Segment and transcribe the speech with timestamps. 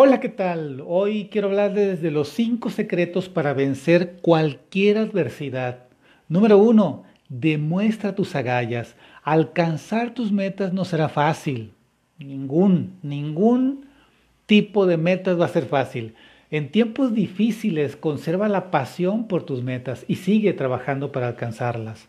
[0.00, 0.84] Hola, ¿qué tal?
[0.86, 5.86] Hoy quiero hablarles de los cinco secretos para vencer cualquier adversidad.
[6.28, 8.94] Número uno, demuestra tus agallas.
[9.24, 11.72] Alcanzar tus metas no será fácil.
[12.16, 13.86] Ningún, ningún
[14.46, 16.14] tipo de metas va a ser fácil.
[16.52, 22.06] En tiempos difíciles conserva la pasión por tus metas y sigue trabajando para alcanzarlas.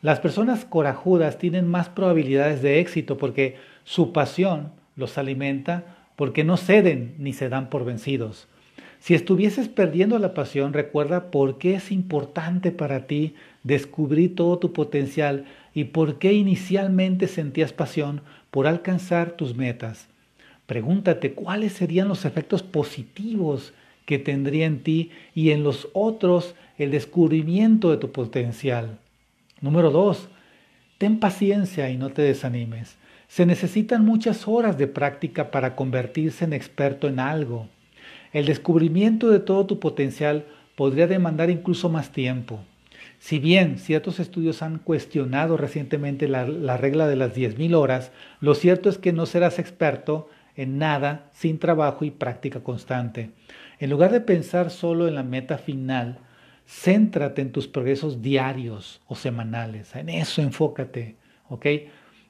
[0.00, 6.56] Las personas corajudas tienen más probabilidades de éxito porque su pasión los alimenta porque no
[6.56, 8.48] ceden ni se dan por vencidos.
[8.98, 14.72] Si estuvieses perdiendo la pasión, recuerda por qué es importante para ti descubrir todo tu
[14.72, 20.08] potencial y por qué inicialmente sentías pasión por alcanzar tus metas.
[20.66, 23.72] Pregúntate cuáles serían los efectos positivos
[24.04, 28.98] que tendría en ti y en los otros el descubrimiento de tu potencial.
[29.60, 30.28] Número dos,
[30.98, 32.96] ten paciencia y no te desanimes.
[33.28, 37.68] Se necesitan muchas horas de práctica para convertirse en experto en algo.
[38.32, 42.60] El descubrimiento de todo tu potencial podría demandar incluso más tiempo.
[43.18, 48.88] Si bien ciertos estudios han cuestionado recientemente la, regla de las 10.000 horas, lo cierto
[48.88, 53.30] es que no serás experto en nada sin trabajo y práctica constante.
[53.78, 56.18] En lugar de pensar solo en la meta final,
[56.66, 59.94] céntrate en tus progresos diarios o semanales.
[59.94, 61.16] En eso enfócate,
[61.48, 61.66] ¿ok?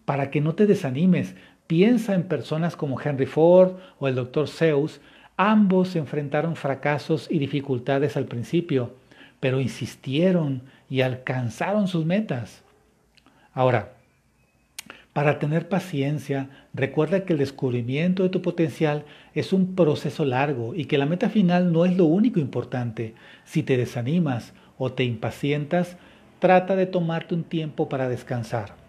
[0.08, 1.34] Para que no te desanimes.
[1.66, 4.48] Piensa en personas como Henry Ford o el Dr.
[4.48, 5.02] Seuss.
[5.36, 8.94] Ambos enfrentaron fracasos y dificultades al principio,
[9.38, 12.62] pero insistieron y alcanzaron sus metas.
[13.52, 13.96] Ahora,
[15.12, 20.86] para tener paciencia, recuerda que el descubrimiento de tu potencial es un proceso largo y
[20.86, 23.12] que la meta final no es lo único importante.
[23.44, 25.98] Si te desanimas o te impacientas,
[26.38, 28.87] trata de tomarte un tiempo para descansar.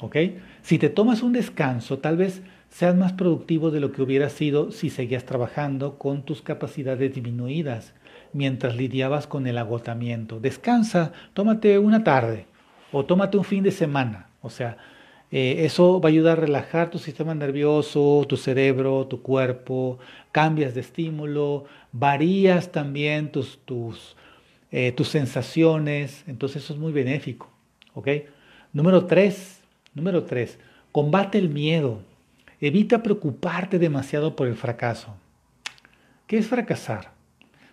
[0.00, 0.16] ¿Ok?
[0.62, 4.70] Si te tomas un descanso, tal vez seas más productivo de lo que hubieras sido
[4.70, 7.94] si seguías trabajando con tus capacidades disminuidas
[8.32, 10.40] mientras lidiabas con el agotamiento.
[10.40, 12.46] Descansa, tómate una tarde
[12.92, 14.28] o tómate un fin de semana.
[14.40, 14.78] O sea,
[15.30, 19.98] eh, eso va a ayudar a relajar tu sistema nervioso, tu cerebro, tu cuerpo,
[20.32, 24.16] cambias de estímulo, varías también tus, tus,
[24.72, 27.48] eh, tus sensaciones, entonces eso es muy benéfico.
[27.94, 28.08] ¿ok?
[28.72, 29.59] Número tres,
[29.94, 30.58] número tres,
[30.92, 32.02] combate el miedo.
[32.60, 35.16] Evita preocuparte demasiado por el fracaso.
[36.26, 37.12] ¿Qué es fracasar?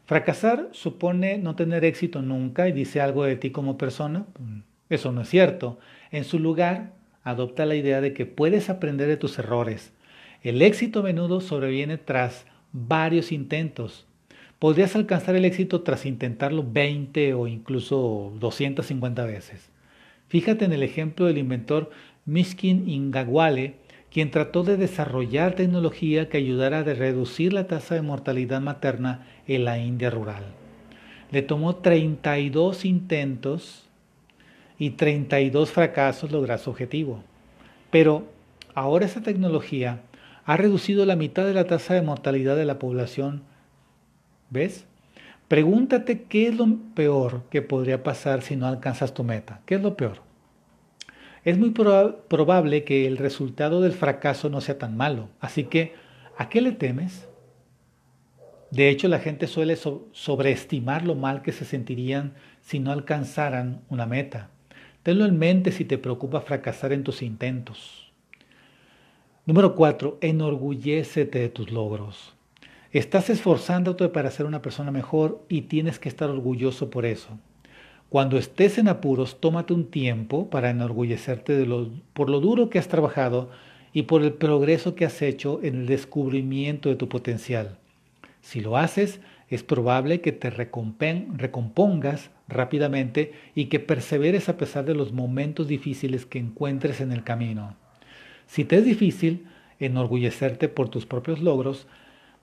[0.05, 4.25] Fracasar supone no tener éxito nunca y dice algo de ti como persona.
[4.89, 5.77] Eso no es cierto.
[6.11, 9.91] En su lugar, adopta la idea de que puedes aprender de tus errores.
[10.43, 14.05] El éxito a menudo sobreviene tras varios intentos.
[14.59, 19.69] Podrías alcanzar el éxito tras intentarlo 20 o incluso 250 veces.
[20.29, 21.91] Fíjate en el ejemplo del inventor
[22.27, 23.75] Mishkin Ingagwale,
[24.11, 29.63] quien trató de desarrollar tecnología que ayudara a reducir la tasa de mortalidad materna en
[29.63, 30.43] la India rural.
[31.31, 33.87] Le tomó 32 intentos
[34.77, 37.23] y 32 fracasos lograr su objetivo.
[37.91, 38.27] Pero
[38.75, 40.01] ahora esa tecnología
[40.45, 43.43] ha reducido la mitad de la tasa de mortalidad de la población.
[44.49, 44.85] ¿Ves?
[45.47, 49.61] Pregúntate qué es lo peor que podría pasar si no alcanzas tu meta.
[49.65, 50.26] ¿Qué es lo peor?
[51.47, 55.29] Es muy probable que el resultado del fracaso no sea tan malo.
[55.39, 55.93] Así que,
[56.37, 57.29] ¿a qué le temes?
[58.69, 64.05] De hecho, la gente suele sobreestimar lo mal que se sentirían si no alcanzaran una
[64.05, 64.49] meta.
[65.03, 68.11] Tenlo en mente si te preocupa fracasar en tus intentos.
[69.45, 70.17] Número 4.
[70.19, 72.35] Enorgullécete de tus logros.
[72.91, 77.39] Estás esforzándote para ser una persona mejor y tienes que estar orgulloso por eso.
[78.09, 82.87] Cuando estés en apuros, tómate un tiempo para enorgullecerte de por lo duro que has
[82.87, 83.49] trabajado
[83.91, 87.77] y por el progreso que has hecho en el descubrimiento de tu potencial.
[88.41, 89.19] Si lo haces,
[89.49, 96.25] es probable que te recompongas rápidamente y que perseveres a pesar de los momentos difíciles
[96.25, 97.75] que encuentres en el camino.
[98.45, 99.47] Si te es difícil
[99.79, 101.87] enorgullecerte por tus propios logros,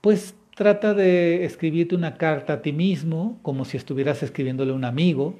[0.02, 4.84] pues trata de escribirte una carta a ti mismo como si estuvieras escribiéndole a un
[4.84, 5.38] amigo.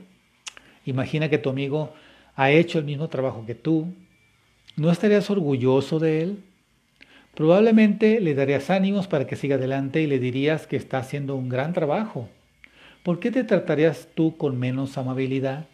[0.84, 1.92] Imagina que tu amigo
[2.36, 3.92] ha hecho el mismo trabajo que tú.
[4.76, 6.44] ¿No estarías orgulloso de él?
[7.34, 11.48] Probablemente le darías ánimos para que siga adelante y le dirías que está haciendo un
[11.48, 12.28] gran trabajo.
[13.02, 15.66] ¿Por qué te tratarías tú con menos amabilidad?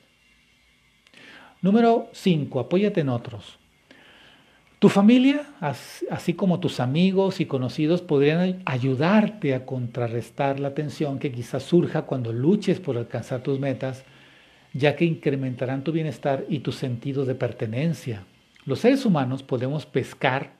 [1.62, 2.60] Número 5.
[2.60, 3.58] Apóyate en otros.
[4.78, 11.30] Tu familia, así como tus amigos y conocidos, podrían ayudarte a contrarrestar la tensión que
[11.30, 14.04] quizás surja cuando luches por alcanzar tus metas,
[14.72, 18.24] ya que incrementarán tu bienestar y tu sentido de pertenencia.
[18.64, 20.52] Los seres humanos podemos pescar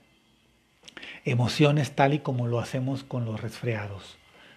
[1.24, 4.16] emociones tal y como lo hacemos con los resfriados.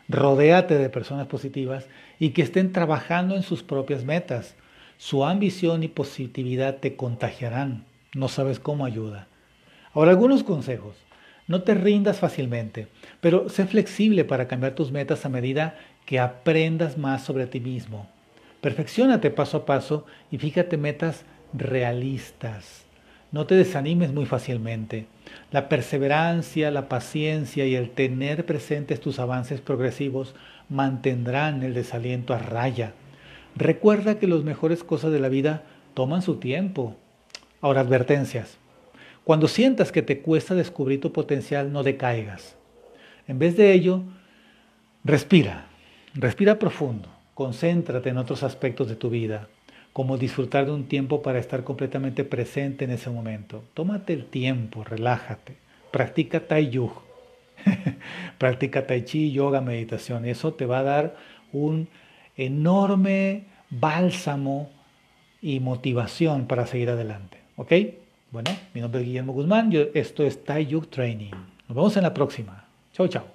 [0.09, 1.87] Rodéate de personas positivas
[2.19, 4.55] y que estén trabajando en sus propias metas.
[4.97, 7.85] Su ambición y positividad te contagiarán.
[8.13, 9.27] No sabes cómo ayuda.
[9.93, 10.95] Ahora, algunos consejos.
[11.47, 12.87] No te rindas fácilmente,
[13.19, 18.07] pero sé flexible para cambiar tus metas a medida que aprendas más sobre ti mismo.
[18.63, 22.85] Perfeccionate paso a paso y fíjate metas realistas.
[23.33, 25.05] No te desanimes muy fácilmente.
[25.51, 30.33] La perseverancia, la paciencia y el tener presentes tus avances progresivos
[30.69, 32.93] mantendrán el desaliento a raya.
[33.57, 35.63] Recuerda que las mejores cosas de la vida
[35.93, 36.95] toman su tiempo.
[37.59, 38.57] Ahora, advertencias.
[39.25, 42.55] Cuando sientas que te cuesta descubrir tu potencial, no decaigas.
[43.27, 44.03] En vez de ello,
[45.03, 45.65] respira.
[46.13, 47.12] Respira profundo.
[47.33, 49.47] Concéntrate en otros aspectos de tu vida
[49.93, 53.63] como disfrutar de un tiempo para estar completamente presente en ese momento.
[53.75, 55.55] Tómate el tiempo, relájate,
[55.91, 56.69] practica Tai
[58.39, 60.25] practica Tai Chi, yoga, meditación.
[60.25, 61.15] Eso te va a dar
[61.53, 61.87] un
[62.35, 64.69] enorme bálsamo
[65.41, 67.37] y motivación para seguir adelante.
[67.55, 67.71] ¿Ok?
[68.31, 71.31] Bueno, mi nombre es Guillermo Guzmán, esto es Tai Training.
[71.67, 72.65] Nos vemos en la próxima.
[72.93, 73.32] Chao, chao.